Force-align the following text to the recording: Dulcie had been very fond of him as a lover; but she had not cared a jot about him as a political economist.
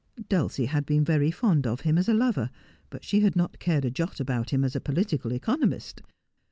Dulcie 0.29 0.65
had 0.65 0.87
been 0.87 1.03
very 1.05 1.29
fond 1.29 1.67
of 1.67 1.81
him 1.81 1.95
as 1.95 2.09
a 2.09 2.13
lover; 2.15 2.49
but 2.89 3.03
she 3.03 3.19
had 3.19 3.35
not 3.35 3.59
cared 3.59 3.85
a 3.85 3.91
jot 3.91 4.19
about 4.19 4.49
him 4.49 4.63
as 4.63 4.75
a 4.75 4.81
political 4.81 5.31
economist. 5.31 6.01